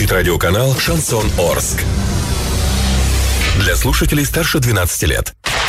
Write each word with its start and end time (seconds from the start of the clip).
Звучит 0.00 0.16
радиоканал 0.16 0.74
«Шансон 0.78 1.30
Орск». 1.38 1.84
Для 3.58 3.76
слушателей 3.76 4.24
старше 4.24 4.58
12 4.58 5.02
лет. 5.02 5.34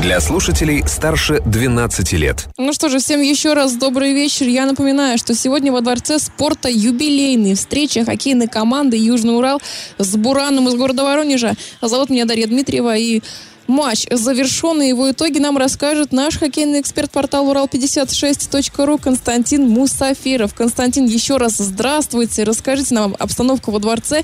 для 0.00 0.20
слушателей 0.20 0.82
старше 0.86 1.42
12 1.44 2.12
лет. 2.14 2.46
Ну 2.56 2.72
что 2.72 2.88
же, 2.88 3.00
всем 3.00 3.20
еще 3.20 3.52
раз 3.52 3.74
добрый 3.74 4.14
вечер. 4.14 4.46
Я 4.46 4.64
напоминаю, 4.64 5.18
что 5.18 5.34
сегодня 5.34 5.72
во 5.72 5.82
Дворце 5.82 6.18
спорта 6.18 6.68
юбилейные 6.70 7.54
встречи 7.54 8.02
хоккейной 8.02 8.48
команды 8.48 8.96
Южный 8.96 9.36
Урал 9.36 9.60
с 9.98 10.16
Бураном 10.16 10.68
из 10.68 10.74
города 10.74 11.04
Воронежа. 11.04 11.54
Зовут 11.82 12.08
меня 12.08 12.24
Дарья 12.24 12.46
Дмитриева 12.46 12.96
и 12.96 13.20
Матч 13.66 14.06
завершенный. 14.10 14.88
Его 14.88 15.10
итоги 15.10 15.38
нам 15.38 15.58
расскажет 15.58 16.12
наш 16.12 16.38
хоккейный 16.38 16.80
эксперт 16.80 17.10
портала 17.10 17.52
Урал56.ру 17.52 18.98
Константин 18.98 19.68
Мусафиров. 19.68 20.54
Константин, 20.54 21.04
еще 21.04 21.36
раз 21.36 21.58
здравствуйте. 21.58 22.44
Расскажите 22.44 22.94
нам 22.94 23.14
обстановку 23.18 23.70
во 23.70 23.78
дворце. 23.78 24.22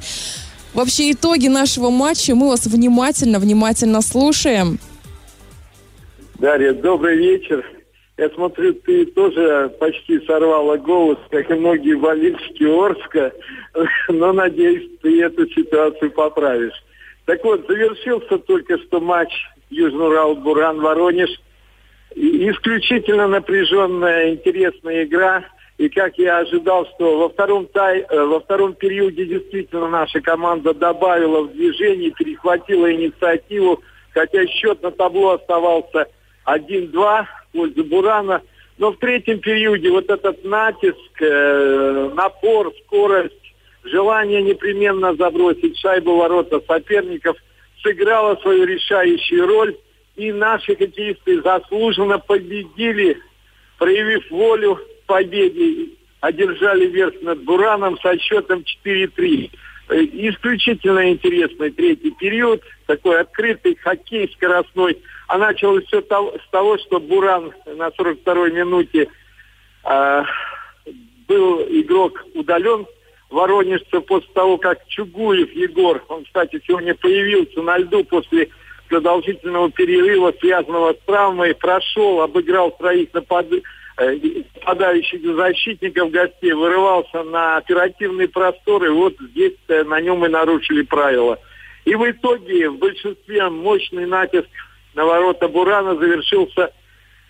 Вообще 0.74 1.12
итоги 1.12 1.48
нашего 1.48 1.90
матча. 1.90 2.34
Мы 2.34 2.48
вас 2.48 2.64
внимательно, 2.64 3.38
внимательно 3.38 4.00
слушаем. 4.00 4.80
Дарья, 6.38 6.74
добрый 6.74 7.16
вечер. 7.16 7.64
Я 8.18 8.28
смотрю, 8.30 8.74
ты 8.74 9.06
тоже 9.06 9.72
почти 9.80 10.20
сорвала 10.26 10.76
голос, 10.76 11.18
как 11.30 11.50
и 11.50 11.54
многие 11.54 11.96
болельщики 11.96 12.64
Орска, 12.64 13.32
но 14.08 14.34
надеюсь, 14.34 14.86
ты 15.00 15.22
эту 15.22 15.48
ситуацию 15.48 16.10
поправишь. 16.10 16.74
Так 17.24 17.42
вот, 17.42 17.66
завершился 17.66 18.36
только 18.38 18.76
что 18.78 19.00
матч 19.00 19.30
Южный 19.70 20.08
Урал, 20.08 20.36
Буран, 20.36 20.78
Воронеж. 20.80 21.30
Исключительно 22.14 23.28
напряженная, 23.28 24.34
интересная 24.34 25.04
игра. 25.04 25.42
И 25.78 25.88
как 25.88 26.18
я 26.18 26.38
ожидал, 26.38 26.86
что 26.94 27.18
во 27.18 27.28
втором, 27.30 27.66
тай, 27.66 28.00
э, 28.00 28.24
во 28.24 28.40
втором 28.40 28.74
периоде 28.74 29.24
действительно 29.24 29.88
наша 29.88 30.20
команда 30.20 30.74
добавила 30.74 31.42
в 31.42 31.52
движение, 31.52 32.10
перехватила 32.10 32.92
инициативу, 32.92 33.82
хотя 34.12 34.46
счет 34.46 34.82
на 34.82 34.90
табло 34.90 35.32
оставался 35.32 36.08
1-2 36.46 36.92
в 36.92 37.52
пользу 37.52 37.84
Бурана. 37.84 38.42
Но 38.78 38.92
в 38.92 38.98
третьем 38.98 39.40
периоде 39.40 39.90
вот 39.90 40.08
этот 40.10 40.44
натиск, 40.44 41.20
э, 41.20 42.10
напор, 42.14 42.72
скорость, 42.84 43.34
желание 43.84 44.42
непременно 44.42 45.14
забросить 45.14 45.78
шайбу 45.78 46.16
ворота 46.16 46.60
соперников 46.66 47.36
сыграло 47.82 48.36
свою 48.36 48.64
решающую 48.64 49.46
роль. 49.46 49.76
И 50.16 50.32
наши 50.32 50.74
хоккеисты 50.74 51.42
заслуженно 51.42 52.18
победили, 52.18 53.18
проявив 53.78 54.30
волю 54.30 54.76
к 54.76 55.06
победе, 55.06 55.90
одержали 56.20 56.86
верх 56.86 57.14
над 57.22 57.44
Бураном 57.44 57.98
со 58.00 58.18
счетом 58.18 58.64
4-3. 58.84 59.50
Э, 59.88 60.02
исключительно 60.02 61.10
интересный 61.10 61.70
третий 61.70 62.10
период, 62.10 62.62
такой 62.86 63.20
открытый 63.20 63.76
хоккей 63.76 64.28
скоростной. 64.34 65.00
А 65.28 65.38
началось 65.38 65.84
все 65.86 66.00
с 66.00 66.50
того, 66.50 66.78
что 66.78 66.98
Буран 66.98 67.52
на 67.66 67.88
42-й 67.88 68.52
минуте 68.52 69.08
э, 69.84 70.24
был 71.28 71.62
игрок 71.68 72.24
удален 72.34 72.86
воронежца 73.30 74.00
после 74.00 74.28
того, 74.34 74.58
как 74.58 74.86
Чугуев 74.88 75.52
Егор, 75.52 76.04
он, 76.08 76.24
кстати, 76.24 76.60
сегодня 76.66 76.94
появился 76.94 77.60
на 77.62 77.78
льду 77.78 78.04
после 78.04 78.48
продолжительного 78.86 79.70
перерыва, 79.70 80.32
связанного 80.40 80.94
с 80.94 80.98
травмой, 81.06 81.54
прошел, 81.54 82.22
обыграл 82.22 82.70
троих 82.72 83.12
напад... 83.12 83.46
Э, 83.98 84.14
нападающих 84.66 85.22
защитников 85.22 86.10
гостей, 86.10 86.52
вырывался 86.52 87.22
на 87.22 87.56
оперативные 87.56 88.26
просторы, 88.28 88.90
вот 88.90 89.14
здесь 89.30 89.54
э, 89.68 89.84
на 89.84 90.00
нем 90.00 90.24
и 90.26 90.28
нарушили 90.28 90.82
правила. 90.82 91.38
И 91.84 91.94
в 91.94 92.10
итоге 92.10 92.68
в 92.68 92.78
большинстве 92.78 93.48
мощный 93.48 94.06
натиск 94.06 94.48
на 94.94 95.04
ворота 95.04 95.46
Бурана 95.46 95.94
завершился 95.94 96.72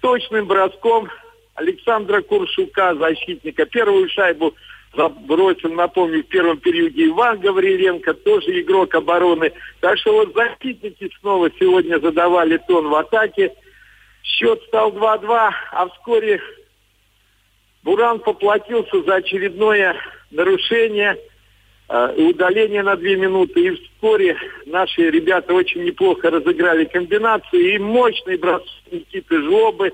точным 0.00 0.46
броском 0.46 1.08
Александра 1.54 2.22
Куршука, 2.22 2.94
защитника. 2.94 3.66
Первую 3.66 4.08
шайбу 4.08 4.54
бросил, 5.08 5.72
напомню, 5.72 6.22
в 6.22 6.26
первом 6.26 6.58
периоде 6.58 7.06
Иван 7.06 7.40
Гавриленко, 7.40 8.14
тоже 8.14 8.60
игрок 8.60 8.94
обороны. 8.94 9.52
Так 9.80 9.98
что 9.98 10.12
вот 10.12 10.34
защитники 10.34 11.10
снова 11.20 11.50
сегодня 11.58 11.98
задавали 11.98 12.58
тон 12.68 12.88
в 12.88 12.94
атаке. 12.94 13.52
Счет 14.22 14.60
стал 14.68 14.92
2-2, 14.92 15.50
а 15.72 15.88
вскоре 15.88 16.40
Буран 17.82 18.18
поплатился 18.18 19.02
за 19.02 19.16
очередное 19.16 19.96
нарушение– 20.30 21.16
Э, 21.88 22.12
удаление 22.16 22.82
на 22.82 22.96
две 22.96 23.16
минуты. 23.16 23.60
И 23.60 23.70
вскоре 23.70 24.36
наши 24.66 25.10
ребята 25.10 25.54
очень 25.54 25.84
неплохо 25.84 26.30
разыграли 26.30 26.84
комбинацию. 26.84 27.74
И 27.74 27.78
мощный 27.78 28.36
бросок 28.36 28.68
Никиты 28.90 29.40
Жлобы. 29.42 29.92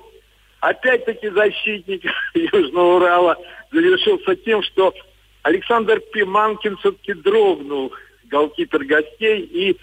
Опять-таки 0.60 1.28
защитник 1.28 2.04
Южного 2.34 2.96
Урала 2.96 3.36
завершился 3.72 4.36
тем, 4.36 4.62
что 4.62 4.94
Александр 5.42 6.00
Пиманкин 6.12 6.76
все-таки 6.78 7.14
дрогнул, 7.14 7.92
голкипер 8.24 8.84
гостей, 8.84 9.40
и 9.40 9.76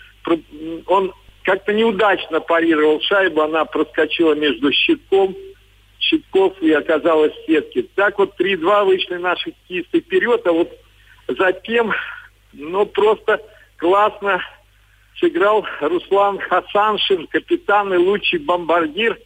он 0.85 1.13
как-то 1.43 1.73
неудачно 1.73 2.39
парировал 2.39 3.01
шайбу, 3.01 3.41
она 3.41 3.65
проскочила 3.65 4.33
между 4.35 4.71
щитком, 4.71 5.35
щитков 5.99 6.61
и 6.61 6.71
оказалась 6.71 7.33
в 7.33 7.45
сетке. 7.45 7.85
Так 7.95 8.19
вот 8.19 8.39
3-2 8.39 8.85
вышли 8.85 9.15
наши 9.15 9.53
кисты 9.67 10.01
вперед, 10.01 10.45
а 10.45 10.51
вот 10.51 10.69
Затем, 11.37 11.93
ну, 12.53 12.85
просто 12.87 13.39
классно 13.77 14.41
сыграл 15.19 15.65
Руслан 15.79 16.39
Хасаншин, 16.39 17.27
капитан 17.27 17.93
и 17.93 17.97
лучший 17.97 18.39
бомбардир 18.39 19.19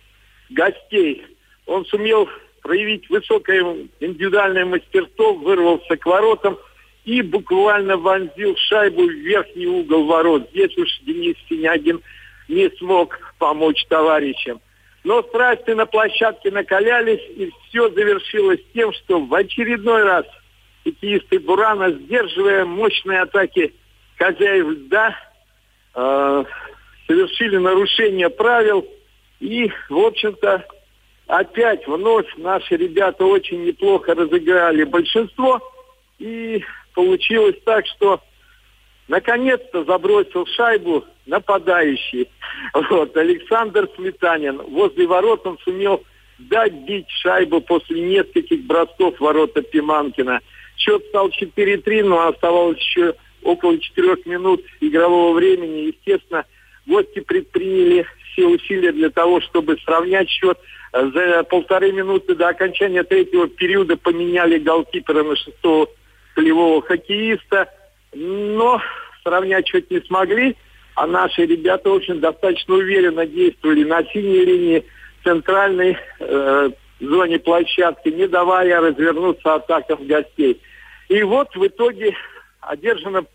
гостей. 0.50 1.26
Он 1.66 1.86
сумел 1.86 2.28
проявить 2.64 3.10
высокое 3.10 3.88
индивидуальное 4.00 4.66
мастерство, 4.66 5.34
вырвался 5.34 5.96
к 5.98 6.06
воротам 6.06 6.58
и 7.06 7.22
буквально 7.22 7.98
вонзил 7.98 8.56
шайбу 8.58 9.04
в 9.04 9.12
верхний 9.12 9.68
угол 9.68 10.06
ворот. 10.06 10.50
Здесь 10.52 10.76
уж 10.78 10.90
Денис 11.02 11.36
Синягин 11.48 12.02
не 12.48 12.70
смог 12.78 13.20
помочь 13.38 13.86
товарищам. 13.88 14.60
Но 15.04 15.22
страсти 15.24 15.72
на 15.72 15.86
площадке 15.86 16.50
накалялись, 16.50 17.22
и 17.36 17.52
все 17.68 17.90
завершилось 17.90 18.62
тем, 18.74 18.94
что 18.94 19.20
в 19.20 19.34
очередной 19.34 20.04
раз– 20.04 20.26
хоккеисты 20.84 21.40
Бурана, 21.40 21.92
сдерживая 21.92 22.66
мощные 22.66 23.22
атаки 23.22 23.74
хозяев 24.18 24.68
льда, 24.68 25.16
э, 25.96 26.44
совершили 27.08 27.58
нарушение 27.58 28.30
правил. 28.30 28.88
И, 29.40 29.72
в 29.90 29.98
общем-то, 29.98 30.66
опять 31.28 31.88
вновь 31.88 32.28
наши 32.38 32.76
ребята 32.76 33.26
очень 33.26 33.64
неплохо 33.64 34.16
разыграли 34.16 34.84
большинство. 34.84 35.60
И 36.20 36.64
получилось 36.94 37.58
так, 37.66 37.86
что 37.88 38.22
наконец-то 39.08 39.84
забросил 39.84 40.46
шайбу 40.48 41.06
нападающий. 41.26 42.30
Вот, 42.90 43.16
Александр 43.18 43.90
Сметанин. 43.96 44.62
Возле 44.62 45.08
ворот 45.08 45.46
он 45.46 45.58
сумел 45.64 46.04
дать 46.38 46.74
бить 46.74 47.10
шайбу 47.10 47.62
после 47.62 48.02
нескольких 48.02 48.64
бросков 48.64 49.20
ворота 49.20 49.62
Пиманкина– 49.62 50.40
Счет 50.78 51.04
стал 51.10 51.30
4-3, 51.30 52.04
но 52.04 52.28
оставалось 52.28 52.80
еще 52.80 53.16
около 53.42 53.78
4 53.78 54.18
минут 54.26 54.64
игрового 54.82 55.34
времени. 55.34 55.88
Естественно, 55.88 56.46
гости 56.86 57.20
предприняли 57.20 58.06
все 58.34 58.48
усилия 58.48 58.92
для 58.92 59.10
того, 59.10 59.42
чтобы 59.42 59.78
сравнять 59.86 60.30
счет. 60.30 60.58
За 60.92 61.44
полторы 61.44 61.92
минуты 61.92 62.36
до 62.36 62.50
окончания 62.50 63.04
третьего 63.04 63.48
периода 63.48 63.98
поменяли 63.98 64.60
голкипера 64.60 65.24
на 65.24 65.36
шестого 65.36 65.88
полевого 66.36 66.82
хоккеиста. 66.82 67.70
Но 68.14 68.82
сравнять 69.24 69.68
счет 69.68 69.90
не 69.90 70.02
смогли. 70.02 70.56
А 70.96 71.08
наши 71.08 71.46
ребята 71.46 71.90
очень 71.90 72.20
достаточно 72.20 72.76
уверенно 72.76 73.26
действовали 73.26 73.84
на 73.84 74.04
синей 74.06 74.46
линии 74.46 74.86
центральной 75.24 75.98
э, 76.20 76.70
зоне 77.00 77.40
площадки, 77.40 78.10
не 78.10 78.28
давая 78.28 78.80
развернуться 78.80 79.56
атакам 79.56 80.06
гостей. 80.06 80.62
И 81.10 81.24
вот 81.24 81.56
в 81.56 81.66
итоге 81.66 82.16
одержана 82.62 83.26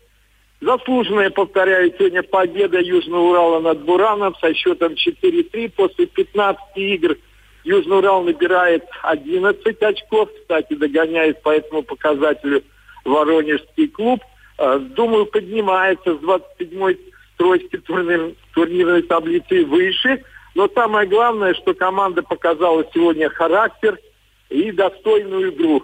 Заслуженная, 0.61 1.29
повторяю, 1.29 1.93
сегодня 1.97 2.21
победа 2.21 2.79
Южного 2.81 3.29
Урала 3.29 3.59
над 3.61 3.79
Бураном 3.85 4.35
со 4.41 4.53
счетом 4.53 4.93
4-3 4.93 5.71
после 5.75 6.05
15 6.05 6.61
игр. 6.75 7.15
Южный 7.63 7.99
Урал 7.99 8.23
набирает 8.23 8.83
11 9.03 9.81
очков, 9.81 10.29
кстати, 10.41 10.73
догоняет 10.73 11.41
по 11.43 11.49
этому 11.49 11.83
показателю 11.83 12.63
Воронежский 13.05 13.87
клуб. 13.87 14.21
Э, 14.57 14.79
думаю, 14.79 15.27
поднимается 15.27 16.15
с 16.15 16.17
27-й 16.17 16.99
строчки 17.35 17.77
турнир, 17.77 18.33
турнирной 18.53 19.03
таблицы 19.03 19.63
выше. 19.63 20.23
Но 20.55 20.67
самое 20.75 21.07
главное, 21.07 21.53
что 21.53 21.73
команда 21.73 22.21
показала 22.21 22.85
сегодня 22.93 23.29
характер 23.29 23.97
и 24.49 24.73
достойную 24.73 25.53
игру. 25.53 25.83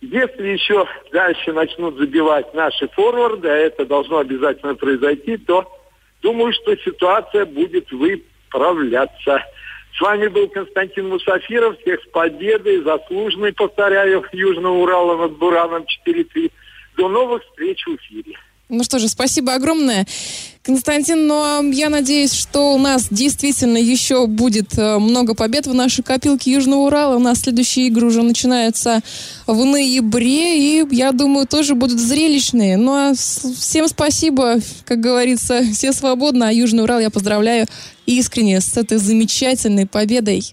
Если 0.00 0.48
еще 0.48 0.86
дальше 1.12 1.52
начнут 1.52 1.96
забивать 1.96 2.52
наши 2.54 2.88
форварды, 2.88 3.48
а 3.48 3.56
это 3.56 3.86
должно 3.86 4.18
обязательно 4.18 4.74
произойти, 4.74 5.36
то 5.38 5.70
думаю, 6.22 6.52
что 6.52 6.76
ситуация 6.76 7.46
будет 7.46 7.90
выправляться. 7.90 9.42
С 9.96 10.00
вами 10.00 10.28
был 10.28 10.48
Константин 10.48 11.08
Мусафиров. 11.08 11.78
Всех 11.80 12.02
с 12.02 12.08
победой, 12.08 12.82
заслуженный, 12.82 13.54
повторяю, 13.54 14.24
Южного 14.32 14.74
Урала 14.74 15.16
над 15.16 15.38
Бураном 15.38 15.86
4-3. 16.06 16.52
До 16.98 17.08
новых 17.08 17.42
встреч 17.44 17.86
в 17.86 17.96
эфире. 17.96 18.36
Ну 18.68 18.82
что 18.84 18.98
же, 18.98 19.08
спасибо 19.08 19.54
огромное. 19.54 20.06
Константин, 20.66 21.28
ну, 21.28 21.34
а 21.36 21.62
я 21.62 21.88
надеюсь, 21.88 22.32
что 22.32 22.74
у 22.74 22.78
нас 22.78 23.06
действительно 23.08 23.76
еще 23.76 24.26
будет 24.26 24.76
э, 24.76 24.98
много 24.98 25.34
побед 25.34 25.68
в 25.68 25.74
нашей 25.74 26.02
копилке 26.02 26.50
Южного 26.50 26.80
Урала. 26.80 27.14
У 27.14 27.20
нас 27.20 27.42
следующие 27.42 27.86
игры 27.86 28.08
уже 28.08 28.22
начинаются 28.22 29.00
в 29.46 29.64
ноябре, 29.64 30.58
и 30.82 30.86
я 30.90 31.12
думаю, 31.12 31.46
тоже 31.46 31.76
будут 31.76 32.00
зрелищные. 32.00 32.76
Ну 32.78 32.92
а 32.94 33.14
всем 33.14 33.86
спасибо, 33.86 34.56
как 34.84 34.98
говорится, 34.98 35.62
все 35.72 35.92
свободны, 35.92 36.42
а 36.42 36.52
Южный 36.52 36.82
Урал 36.82 36.98
я 36.98 37.10
поздравляю 37.10 37.68
искренне 38.06 38.60
с 38.60 38.76
этой 38.76 38.98
замечательной 38.98 39.86
победой. 39.86 40.52